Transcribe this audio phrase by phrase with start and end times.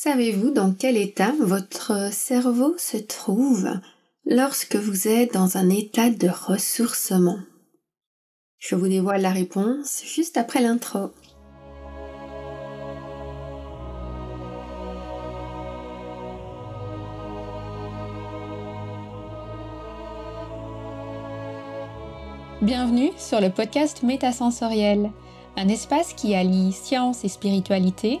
[0.00, 3.68] Savez-vous dans quel état votre cerveau se trouve
[4.26, 7.40] lorsque vous êtes dans un état de ressourcement?
[8.60, 11.10] Je vous dévoile la réponse juste après l'intro.
[22.62, 25.10] Bienvenue sur le podcast Métasensoriel,
[25.56, 28.20] un espace qui allie science et spiritualité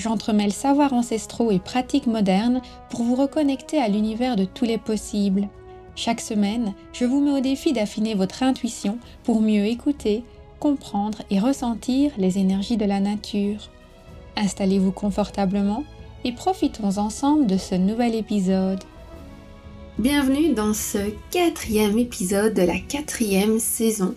[0.00, 5.48] j'entremêle savoirs ancestraux et pratiques modernes pour vous reconnecter à l'univers de tous les possibles.
[5.94, 10.24] Chaque semaine, je vous mets au défi d'affiner votre intuition pour mieux écouter,
[10.58, 13.68] comprendre et ressentir les énergies de la nature.
[14.36, 15.84] Installez-vous confortablement
[16.24, 18.82] et profitons ensemble de ce nouvel épisode.
[19.98, 24.14] Bienvenue dans ce quatrième épisode de la quatrième saison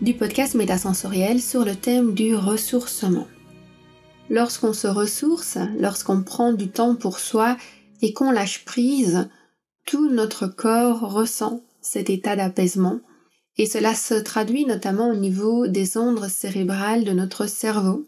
[0.00, 3.26] du podcast Métasensoriel sur le thème du ressourcement.
[4.28, 7.56] Lorsqu'on se ressource, lorsqu'on prend du temps pour soi
[8.02, 9.28] et qu'on lâche prise,
[9.86, 13.00] tout notre corps ressent cet état d'apaisement
[13.58, 18.06] et cela se traduit notamment au niveau des ondes cérébrales de notre cerveau.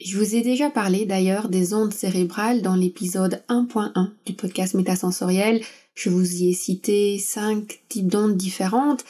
[0.00, 5.62] Je vous ai déjà parlé d'ailleurs des ondes cérébrales dans l'épisode 1.1 du podcast métasensoriel.
[5.94, 9.04] Je vous y ai cité cinq types d'ondes différentes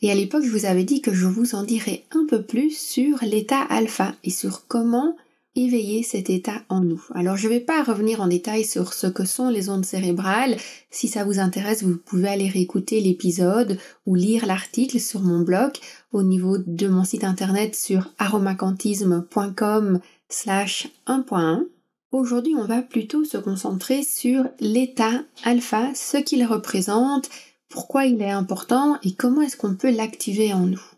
[0.00, 2.76] et à l'époque je vous avais dit que je vous en dirais un peu plus
[2.76, 5.16] sur l'état alpha et sur comment
[5.54, 7.02] éveiller cet état en nous.
[7.14, 10.56] Alors je ne vais pas revenir en détail sur ce que sont les ondes cérébrales.
[10.90, 15.72] Si ça vous intéresse, vous pouvez aller réécouter l'épisode ou lire l'article sur mon blog
[16.12, 21.66] au niveau de mon site internet sur aromacantisme.com slash 1.1.
[22.12, 27.30] Aujourd'hui, on va plutôt se concentrer sur l'état alpha, ce qu'il représente,
[27.70, 30.91] pourquoi il est important et comment est-ce qu'on peut l'activer en nous.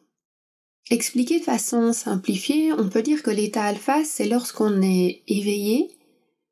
[0.91, 5.91] Expliqué de façon simplifiée, on peut dire que l'état alpha, c'est lorsqu'on est éveillé,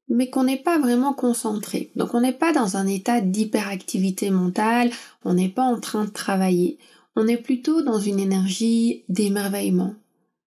[0.08, 1.90] mais qu'on n'est pas vraiment concentré.
[1.96, 4.90] Donc on n'est pas dans un état d'hyperactivité mentale,
[5.24, 6.78] on n'est pas en train de travailler,
[7.14, 9.94] on est plutôt dans une énergie d'émerveillement,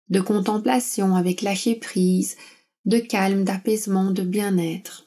[0.09, 2.37] de contemplation avec lâcher prise,
[2.87, 5.06] de calme, d'apaisement, de bien-être.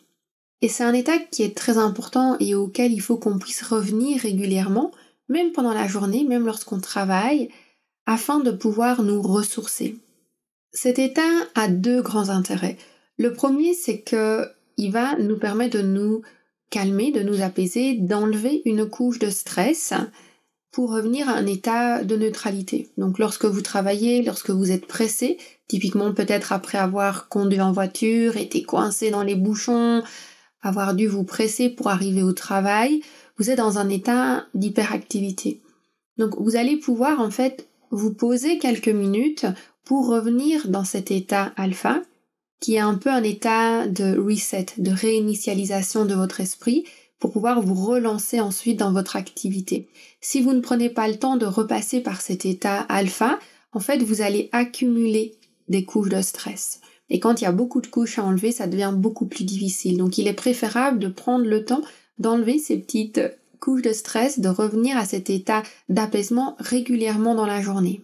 [0.61, 4.21] Et c'est un état qui est très important et auquel il faut qu'on puisse revenir
[4.21, 4.91] régulièrement,
[5.29, 7.49] même pendant la journée, même lorsqu'on travaille,
[8.07, 9.99] afin de pouvoir nous ressourcer.
[10.71, 11.21] Cet état
[11.53, 12.77] a deux grands intérêts.
[13.17, 14.47] Le premier, c'est que
[14.77, 16.21] il va nous permettre de nous
[16.69, 19.93] calmer, de nous apaiser, d'enlever une couche de stress
[20.71, 22.89] pour revenir à un état de neutralité.
[22.97, 25.37] Donc lorsque vous travaillez, lorsque vous êtes pressé,
[25.67, 30.03] typiquement peut-être après avoir conduit en voiture, été coincé dans les bouchons,
[30.61, 33.01] avoir dû vous presser pour arriver au travail,
[33.37, 35.61] vous êtes dans un état d'hyperactivité.
[36.17, 39.45] Donc vous allez pouvoir en fait vous posez quelques minutes
[39.83, 42.01] pour revenir dans cet état alpha,
[42.59, 46.85] qui est un peu un état de reset, de réinitialisation de votre esprit,
[47.19, 49.87] pour pouvoir vous relancer ensuite dans votre activité.
[50.21, 53.39] Si vous ne prenez pas le temps de repasser par cet état alpha,
[53.73, 55.35] en fait, vous allez accumuler
[55.67, 56.81] des couches de stress.
[57.09, 59.97] Et quand il y a beaucoup de couches à enlever, ça devient beaucoup plus difficile.
[59.97, 61.81] Donc il est préférable de prendre le temps
[62.19, 63.21] d'enlever ces petites
[63.67, 67.99] couche de stress de revenir à cet état d'apaisement régulièrement dans la journée.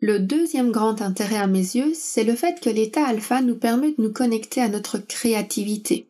[0.00, 3.92] Le deuxième grand intérêt à mes yeux, c'est le fait que l'état alpha nous permet
[3.92, 6.08] de nous connecter à notre créativité,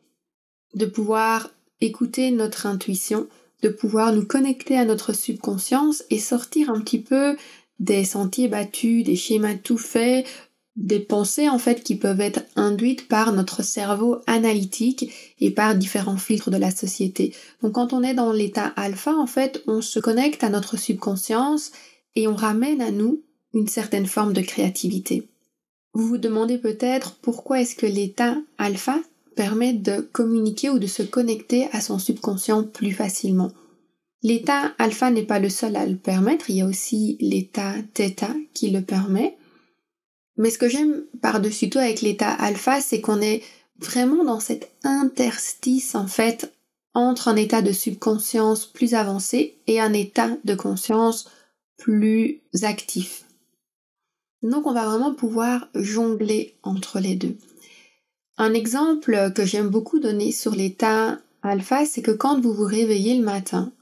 [0.72, 1.50] de pouvoir
[1.82, 3.28] écouter notre intuition,
[3.62, 7.36] de pouvoir nous connecter à notre subconscience et sortir un petit peu
[7.80, 10.26] des sentiers battus, des schémas tout faits,
[10.78, 16.16] des pensées en fait qui peuvent être induites par notre cerveau analytique et par différents
[16.16, 17.34] filtres de la société.
[17.62, 21.72] Donc quand on est dans l'état alpha en fait, on se connecte à notre subconscience
[22.14, 23.22] et on ramène à nous
[23.54, 25.28] une certaine forme de créativité.
[25.94, 29.00] Vous vous demandez peut-être pourquoi est-ce que l'état alpha
[29.34, 33.50] permet de communiquer ou de se connecter à son subconscient plus facilement.
[34.22, 38.30] L'état alpha n'est pas le seul à le permettre, il y a aussi l'état theta
[38.54, 39.36] qui le permet.
[40.38, 43.42] Mais ce que j'aime par-dessus tout avec l'état alpha, c'est qu'on est
[43.78, 46.52] vraiment dans cet interstice en fait
[46.94, 51.28] entre un état de subconscience plus avancé et un état de conscience
[51.76, 53.24] plus actif.
[54.42, 57.36] Donc on va vraiment pouvoir jongler entre les deux.
[58.36, 63.18] Un exemple que j'aime beaucoup donner sur l'état alpha, c'est que quand vous vous réveillez
[63.18, 63.72] le matin,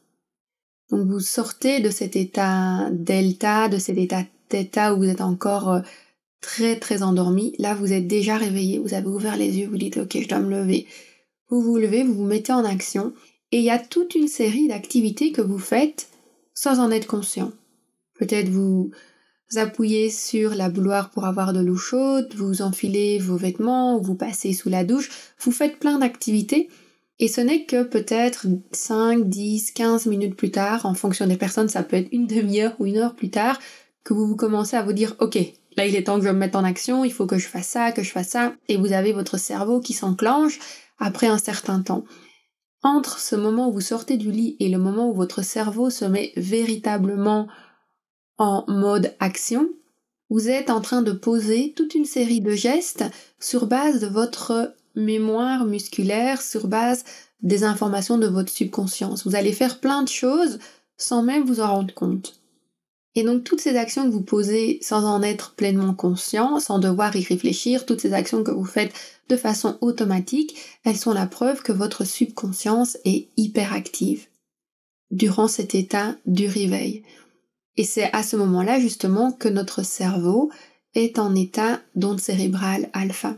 [0.91, 5.81] vous sortez de cet état delta, de cet état theta où vous êtes encore euh,
[6.41, 7.55] très très endormi.
[7.59, 10.39] Là, vous êtes déjà réveillé, vous avez ouvert les yeux, vous dites ok, je dois
[10.39, 10.87] me lever.
[11.49, 13.13] Vous vous levez, vous vous mettez en action
[13.53, 16.09] et il y a toute une série d'activités que vous faites
[16.55, 17.53] sans en être conscient.
[18.19, 18.91] Peut-être vous
[19.55, 24.53] appuyez sur la bouloire pour avoir de l'eau chaude, vous enfilez vos vêtements, vous passez
[24.53, 26.69] sous la douche, vous faites plein d'activités
[27.19, 31.69] et ce n'est que peut-être 5, 10, 15 minutes plus tard, en fonction des personnes,
[31.69, 33.59] ça peut être une demi-heure ou une heure plus tard,
[34.05, 35.39] que vous vous commencez à vous dire, ok,
[35.77, 37.69] là il est temps que je me mette en action, il faut que je fasse
[37.69, 40.59] ça, que je fasse ça, et vous avez votre cerveau qui s'enclenche
[40.99, 42.05] après un certain temps.
[42.83, 46.05] Entre ce moment où vous sortez du lit et le moment où votre cerveau se
[46.05, 47.49] met véritablement
[48.39, 49.69] en mode action,
[50.31, 53.05] vous êtes en train de poser toute une série de gestes
[53.39, 57.05] sur base de votre mémoire musculaire, sur base
[57.43, 59.27] des informations de votre subconscience.
[59.27, 60.59] Vous allez faire plein de choses
[60.97, 62.41] sans même vous en rendre compte.
[63.17, 67.17] Et donc toutes ces actions que vous posez sans en être pleinement conscient, sans devoir
[67.17, 68.93] y réfléchir, toutes ces actions que vous faites
[69.31, 70.55] de façon automatique,
[70.85, 74.27] elles sont la preuve que votre subconscience est hyperactive
[75.11, 77.05] durant cet état du réveil.
[77.79, 80.51] Et c'est à ce moment-là justement que notre cerveau
[80.95, 83.35] est en état d'onde cérébrale alpha.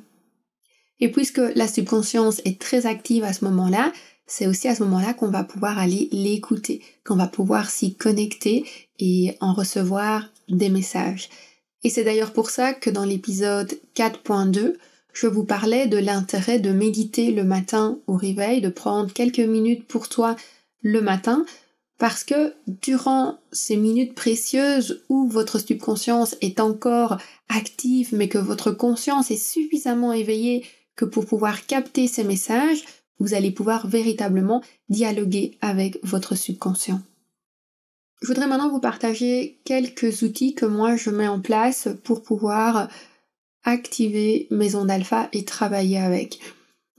[0.98, 3.92] Et puisque la subconscience est très active à ce moment-là,
[4.28, 8.64] c'est aussi à ce moment-là qu'on va pouvoir aller l'écouter, qu'on va pouvoir s'y connecter
[9.00, 11.28] et en recevoir des messages.
[11.82, 14.74] Et c'est d'ailleurs pour ça que dans l'épisode 4.2,
[15.12, 19.86] je vous parlais de l'intérêt de méditer le matin au réveil, de prendre quelques minutes
[19.86, 20.36] pour toi
[20.82, 21.44] le matin
[21.98, 28.70] parce que durant ces minutes précieuses où votre subconscience est encore active mais que votre
[28.70, 30.64] conscience est suffisamment éveillée
[30.94, 32.84] que pour pouvoir capter ces messages,
[33.18, 37.00] vous allez pouvoir véritablement dialoguer avec votre subconscient.
[38.20, 42.88] Je voudrais maintenant vous partager quelques outils que moi je mets en place pour pouvoir
[43.64, 46.40] activer mes ondes alpha et travailler avec.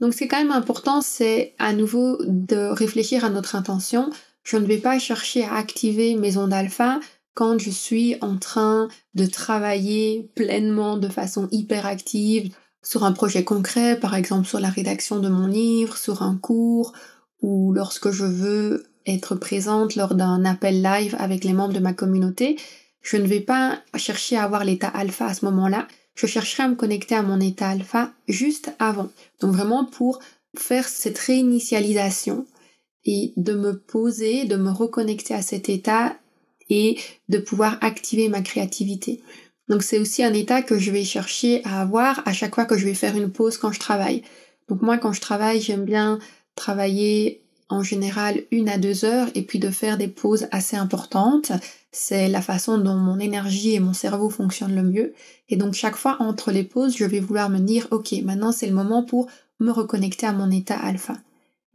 [0.00, 4.10] Donc c'est quand même important, c'est à nouveau de réfléchir à notre intention,
[4.44, 7.00] je ne vais pas chercher à activer mes ondes alpha
[7.34, 13.98] quand je suis en train de travailler pleinement de façon hyperactive sur un projet concret,
[13.98, 16.92] par exemple sur la rédaction de mon livre, sur un cours,
[17.42, 21.92] ou lorsque je veux être présente lors d'un appel live avec les membres de ma
[21.92, 22.56] communauté,
[23.02, 26.68] je ne vais pas chercher à avoir l'état alpha à ce moment-là, je chercherai à
[26.68, 29.08] me connecter à mon état alpha juste avant.
[29.40, 30.18] Donc vraiment pour
[30.56, 32.46] faire cette réinitialisation
[33.04, 36.16] et de me poser, de me reconnecter à cet état
[36.68, 36.98] et
[37.28, 39.22] de pouvoir activer ma créativité.
[39.70, 42.76] Donc c'est aussi un état que je vais chercher à avoir à chaque fois que
[42.76, 44.24] je vais faire une pause quand je travaille.
[44.68, 46.18] Donc moi quand je travaille, j'aime bien
[46.56, 51.52] travailler en général une à deux heures et puis de faire des pauses assez importantes.
[51.92, 55.14] C'est la façon dont mon énergie et mon cerveau fonctionnent le mieux.
[55.48, 58.66] Et donc chaque fois entre les pauses, je vais vouloir me dire, ok, maintenant c'est
[58.66, 59.28] le moment pour
[59.60, 61.16] me reconnecter à mon état alpha.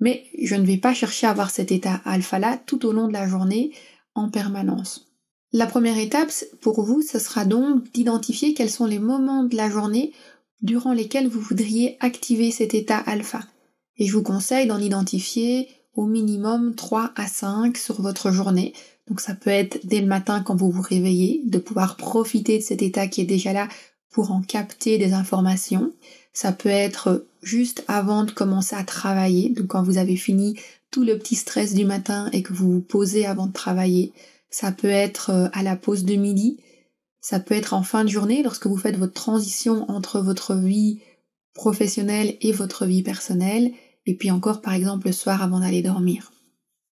[0.01, 3.13] Mais je ne vais pas chercher à avoir cet état alpha-là tout au long de
[3.13, 3.71] la journée
[4.15, 5.14] en permanence.
[5.57, 9.69] La première étape pour vous, ce sera donc d'identifier quels sont les moments de la
[9.69, 10.11] journée
[10.61, 13.39] durant lesquels vous voudriez activer cet état alpha.
[13.97, 18.73] Et je vous conseille d'en identifier au minimum 3 à 5 sur votre journée.
[19.07, 22.63] Donc ça peut être dès le matin quand vous vous réveillez, de pouvoir profiter de
[22.63, 23.69] cet état qui est déjà là
[24.11, 25.93] pour en capter des informations.
[26.33, 30.59] Ça peut être juste avant de commencer à travailler, donc quand vous avez fini
[30.91, 34.11] tout le petit stress du matin et que vous vous posez avant de travailler.
[34.57, 36.61] Ça peut être euh, à la pause de midi.
[37.19, 41.01] Ça peut être en fin de journée lorsque vous faites votre transition entre votre vie
[41.53, 43.73] professionnelle et votre vie personnelle.
[44.05, 46.31] Et puis encore par exemple le soir avant d'aller dormir.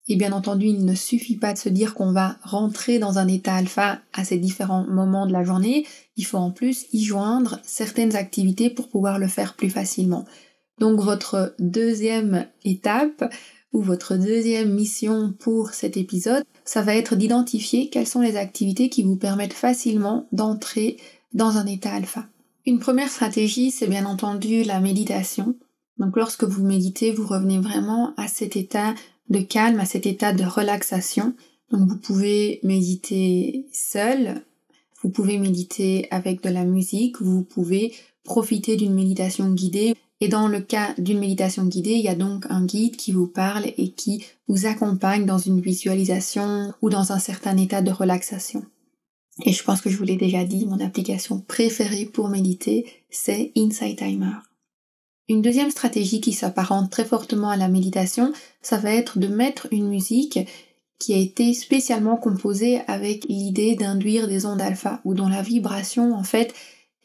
[0.08, 3.28] Et bien entendu, il ne suffit pas de se dire qu'on va rentrer dans un
[3.28, 5.86] état alpha à ces différents moments de la journée,
[6.18, 10.26] il faut en plus y joindre certaines activités pour pouvoir le faire plus facilement.
[10.80, 13.32] Donc votre deuxième étape
[13.74, 18.90] ou votre deuxième mission pour cet épisode, ça va être d'identifier quelles sont les activités
[18.90, 20.98] qui vous permettent facilement d'entrer
[21.34, 22.26] dans un état alpha.
[22.66, 25.56] Une première stratégie, c'est bien entendu la méditation.
[25.98, 28.94] Donc lorsque vous méditez, vous revenez vraiment à cet état
[29.30, 31.34] de calme, à cet état de relaxation.
[31.72, 34.42] Donc vous pouvez méditer seul,
[35.02, 39.96] vous pouvez méditer avec de la musique, vous pouvez profiter d'une méditation guidée.
[40.24, 43.26] Et dans le cas d'une méditation guidée, il y a donc un guide qui vous
[43.26, 48.64] parle et qui vous accompagne dans une visualisation ou dans un certain état de relaxation.
[49.44, 53.52] Et je pense que je vous l'ai déjà dit, mon application préférée pour méditer, c'est
[53.58, 54.36] Insight Timer.
[55.28, 59.68] Une deuxième stratégie qui s'apparente très fortement à la méditation, ça va être de mettre
[59.72, 60.40] une musique
[61.00, 66.14] qui a été spécialement composé avec l'idée d'induire des ondes alpha, ou dont la vibration
[66.14, 66.54] en fait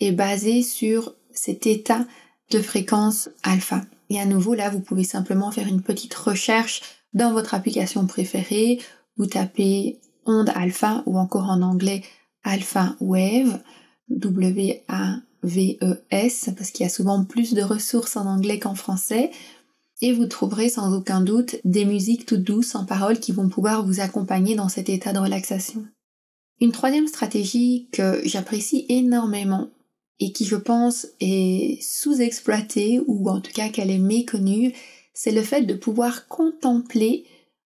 [0.00, 2.06] est basée sur cet état
[2.50, 3.82] de fréquence alpha.
[4.10, 8.80] Et à nouveau, là, vous pouvez simplement faire une petite recherche dans votre application préférée.
[9.16, 12.02] Vous tapez onde alpha ou encore en anglais
[12.44, 13.58] alpha wave,
[14.10, 14.90] W-A-V-E-S,
[16.56, 19.30] parce qu'il y a souvent plus de ressources en anglais qu'en français.
[20.02, 23.84] Et vous trouverez sans aucun doute des musiques toutes douces en paroles qui vont pouvoir
[23.84, 25.86] vous accompagner dans cet état de relaxation.
[26.60, 29.68] Une troisième stratégie que j'apprécie énormément
[30.20, 34.72] et qui je pense est sous-exploitée ou en tout cas qu'elle est méconnue,
[35.12, 37.24] c'est le fait de pouvoir contempler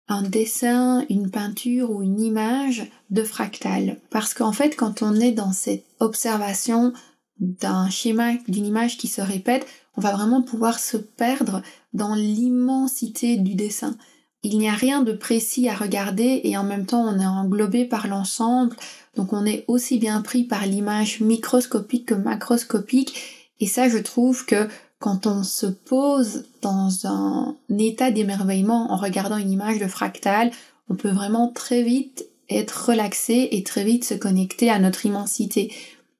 [0.08, 3.98] un dessin, une peinture ou une image de fractal.
[4.10, 6.92] Parce qu'en fait, quand on est dans cette observation
[7.38, 13.36] d'un schéma, d'une image qui se répète, on va vraiment pouvoir se perdre dans l'immensité
[13.36, 13.96] du dessin.
[14.44, 17.86] Il n'y a rien de précis à regarder et en même temps on est englobé
[17.86, 18.76] par l'ensemble,
[19.16, 23.14] donc on est aussi bien pris par l'image microscopique que macroscopique
[23.60, 29.38] et ça je trouve que quand on se pose dans un état d'émerveillement en regardant
[29.38, 30.50] une image de fractal,
[30.90, 35.72] on peut vraiment très vite être relaxé et très vite se connecter à notre immensité.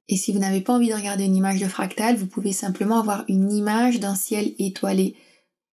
[0.07, 2.99] Et si vous n'avez pas envie de regarder une image de fractal, vous pouvez simplement
[2.99, 5.15] avoir une image d'un ciel étoilé.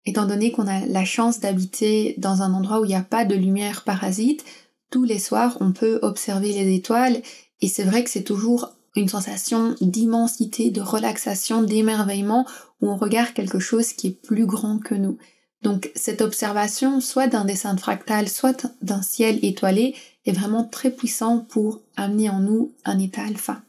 [0.06, 3.26] Étant donné qu'on a la chance d'habiter dans un endroit où il n'y a pas
[3.26, 4.46] de lumière parasite,
[4.92, 7.22] tous les soirs on peut observer les étoiles
[7.62, 12.46] et c'est vrai que c'est toujours une sensation d'immensité, de relaxation, d'émerveillement
[12.82, 15.18] où on regarde quelque chose qui est plus grand que nous.
[15.62, 19.96] Donc cette observation, soit d'un dessin de fractal, soit d'un ciel étoilé,
[20.26, 23.62] est vraiment très puissant pour amener en nous un état alpha.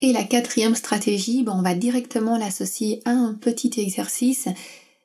[0.00, 4.48] Et la quatrième stratégie, ben, on va directement l'associer à un petit exercice,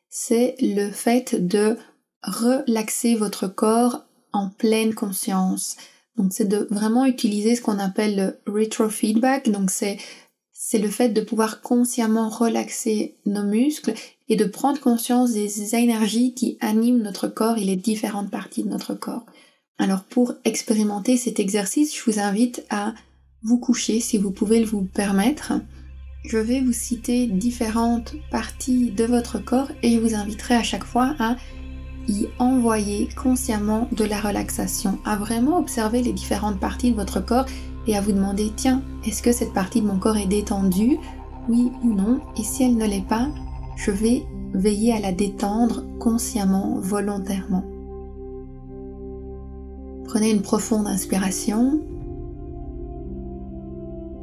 [0.09, 1.77] c'est le fait de
[2.23, 5.77] relaxer votre corps en pleine conscience.
[6.17, 9.97] Donc c'est de vraiment utiliser ce qu'on appelle le retrofeedback, donc c'est
[10.59, 13.93] c'est le fait de pouvoir consciemment relaxer nos muscles
[14.27, 18.69] et de prendre conscience des énergies qui animent notre corps et les différentes parties de
[18.69, 19.25] notre corps.
[19.77, 22.95] Alors pour expérimenter cet exercice, je vous invite à
[23.43, 25.53] vous coucher si vous pouvez vous permettre.
[26.27, 30.84] Je vais vous citer différentes parties de votre corps et je vous inviterai à chaque
[30.84, 31.38] fois à
[32.10, 37.46] y envoyer consciemment de la relaxation, à vraiment observer les différentes parties de votre corps
[37.88, 40.98] et à vous demander tiens, est-ce que cette partie de mon corps est détendue?
[41.48, 42.19] Oui ou non?
[42.38, 43.29] Et si elle ne l'est pas,
[43.77, 47.63] je vais veiller à la détendre consciemment, volontairement.
[50.03, 51.79] Prenez une profonde inspiration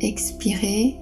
[0.01, 0.99] expirez.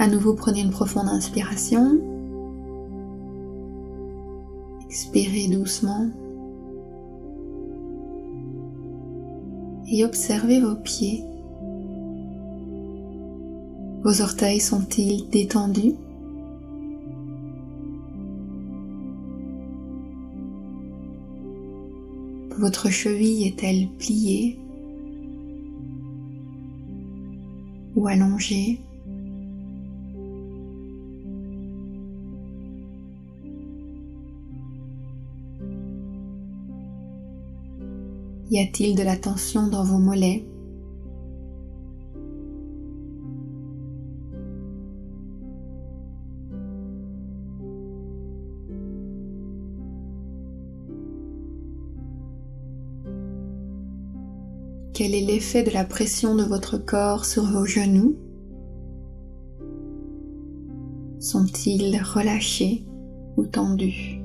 [0.00, 1.98] À nouveau, prenez une profonde inspiration.
[4.86, 6.08] Expirez doucement.
[9.90, 11.24] Et observez vos pieds.
[14.04, 15.94] Vos orteils sont-ils détendus?
[22.56, 24.58] Votre cheville est-elle pliée
[27.96, 28.80] ou allongée?
[38.50, 40.46] Y a-t-il de la tension dans vos mollets?
[54.94, 58.16] Quel est l'effet de la pression de votre corps sur vos genoux?
[61.20, 62.86] Sont-ils relâchés
[63.36, 64.17] ou tendus?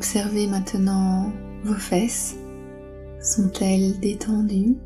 [0.00, 1.30] Observez maintenant
[1.62, 2.34] vos fesses.
[3.20, 4.78] Sont-elles détendues?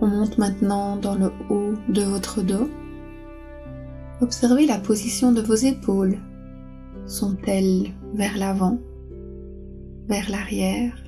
[0.00, 2.68] On monte maintenant dans le haut de votre dos.
[4.20, 6.18] Observez la position de vos épaules.
[7.06, 8.80] Sont-elles vers l'avant,
[10.08, 11.05] vers l'arrière?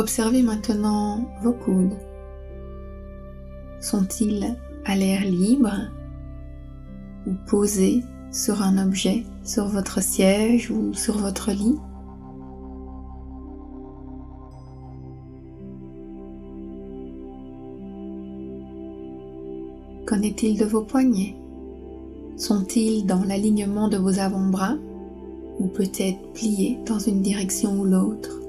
[0.00, 1.98] Observez maintenant vos coudes.
[3.82, 5.90] Sont-ils à l'air libre
[7.26, 8.02] ou posés
[8.32, 11.76] sur un objet, sur votre siège ou sur votre lit?
[20.06, 21.36] Qu'en est-il de vos poignets?
[22.38, 24.76] Sont-ils dans l'alignement de vos avant-bras
[25.58, 28.39] ou peut-être pliés dans une direction ou l'autre?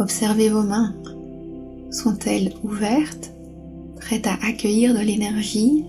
[0.00, 0.94] Observez vos mains.
[1.90, 3.34] Sont-elles ouvertes,
[3.96, 5.84] prêtes à accueillir de l'énergie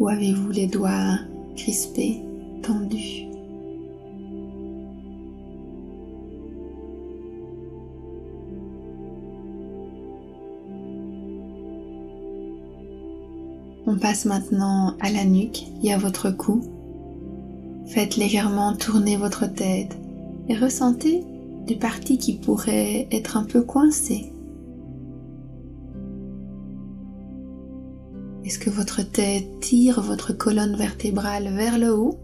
[0.00, 1.20] ou avez-vous les doigts
[1.54, 2.20] crispés,
[2.62, 3.26] tendus?
[13.86, 16.62] On passe maintenant à la nuque et à votre cou.
[17.86, 19.96] Faites légèrement tourner votre tête
[20.48, 21.22] et ressentez
[21.68, 24.32] des parties qui pourraient être un peu coincées.
[28.44, 32.18] Est-ce que votre tête tire votre colonne vertébrale vers le haut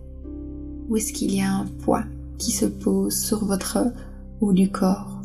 [0.88, 2.04] ou est-ce qu'il y a un poids
[2.38, 3.78] qui se pose sur votre
[4.40, 5.20] haut du corps?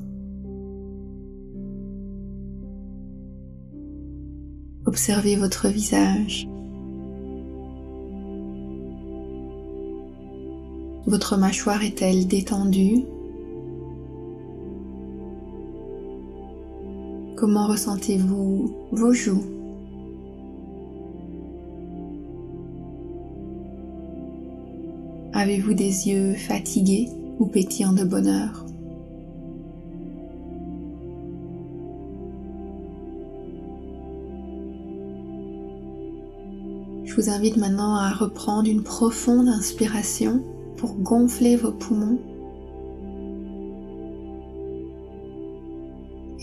[4.85, 6.49] Observez votre visage.
[11.05, 13.05] Votre mâchoire est-elle détendue?
[17.39, 19.45] Comment ressentez-vous vos joues?
[25.31, 27.07] Avez-vous des yeux fatigués
[27.39, 28.65] ou pétillants de bonheur?
[37.05, 40.43] Je vous invite maintenant à reprendre une profonde inspiration
[40.75, 42.19] pour gonfler vos poumons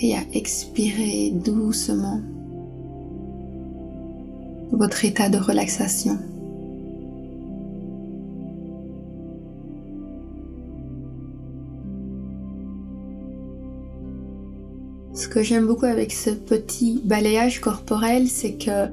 [0.00, 2.20] et à expirer doucement
[4.72, 6.18] votre état de relaxation.
[15.14, 18.88] Ce que j'aime beaucoup avec ce petit balayage corporel, c'est que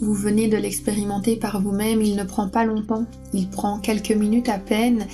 [0.00, 4.48] vous venez de l'expérimenter par vous-même, il ne prend pas longtemps, il prend quelques minutes
[4.48, 5.06] à peine.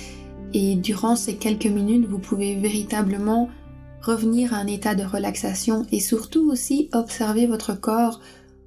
[0.53, 3.49] Et durant ces quelques minutes, vous pouvez véritablement
[4.01, 8.19] revenir à un état de relaxation et surtout aussi observer votre corps,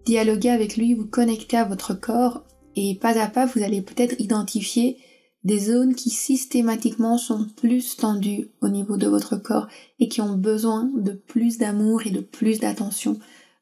[0.05, 2.45] dialoguer avec lui, vous connecter à votre corps
[2.77, 4.99] et pas à pas vous allez peut-être identifier
[5.45, 9.69] des zones qui systématiquement sont plus tendues au niveau de votre corps
[10.01, 13.19] et qui ont besoin de plus d'amour et de plus d'attention.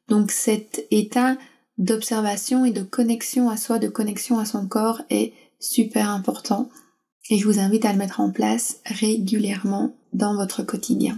[0.07, 1.37] Donc cet état
[1.77, 6.69] d'observation et de connexion à soi, de connexion à son corps est super important
[7.29, 11.17] et je vous invite à le mettre en place régulièrement dans votre quotidien.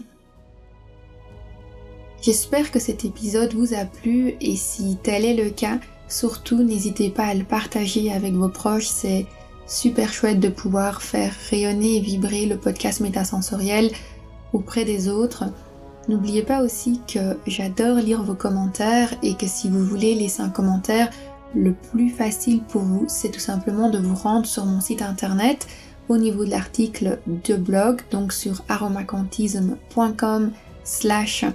[2.26, 7.12] J'espère que cet épisode vous a plu et si tel est le cas, surtout n'hésitez
[7.12, 9.28] pas à le partager avec vos proches, c'est
[9.68, 13.92] super chouette de pouvoir faire rayonner et vibrer le podcast métasensoriel
[14.54, 15.44] auprès des autres.
[16.08, 20.50] N'oubliez pas aussi que j'adore lire vos commentaires et que si vous voulez laisser un
[20.50, 21.12] commentaire,
[21.54, 25.68] le plus facile pour vous, c'est tout simplement de vous rendre sur mon site internet
[26.10, 30.52] au niveau de l'article de blog, donc sur aromacantisme.com
[30.84, 31.46] slash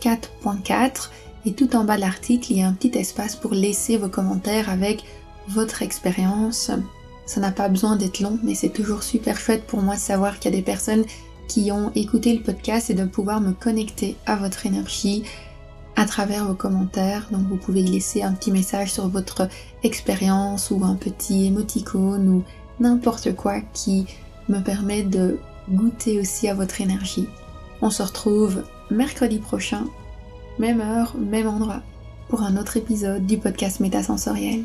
[0.00, 1.10] 4.4
[1.46, 4.08] et tout en bas de l'article, il y a un petit espace pour laisser vos
[4.08, 5.04] commentaires avec
[5.48, 6.70] votre expérience.
[7.26, 10.38] Ça n'a pas besoin d'être long, mais c'est toujours super chouette pour moi de savoir
[10.38, 11.04] qu'il y a des personnes
[11.48, 15.24] qui ont écouté le podcast et de pouvoir me connecter à votre énergie
[15.96, 17.28] à travers vos commentaires.
[17.32, 19.48] Donc vous pouvez laisser un petit message sur votre
[19.82, 22.44] expérience ou un petit émoticône ou
[22.80, 24.06] n'importe quoi qui
[24.48, 25.38] me permet de
[25.70, 27.28] goûter aussi à votre énergie.
[27.82, 29.84] On se retrouve mercredi prochain,
[30.58, 31.82] même heure, même endroit,
[32.28, 34.64] pour un autre épisode du podcast Métasensoriel.